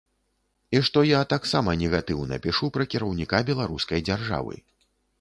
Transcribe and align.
І 0.77 0.79
што 0.87 1.03
я 1.09 1.19
таксама 1.33 1.77
негатыўна 1.83 2.41
пішу 2.49 2.73
пра 2.79 2.91
кіраўніка 2.95 3.45
беларускай 3.51 4.07
дзяржавы. 4.11 4.63